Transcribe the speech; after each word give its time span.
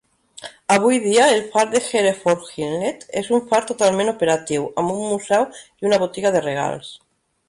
Avui 0.75 0.99
dia 1.01 1.25
el 1.33 1.41
far 1.49 1.65
de 1.73 1.81
Hereford 1.89 2.47
Inlet 2.67 3.05
és 3.21 3.29
un 3.39 3.43
far 3.51 3.59
totalment 3.73 4.09
operatiu, 4.13 4.65
amb 4.85 4.95
un 4.95 5.05
museu 5.11 5.47
i 5.85 5.91
una 5.91 6.01
botiga 6.05 6.33
de 6.37 6.43
regals. 6.47 6.91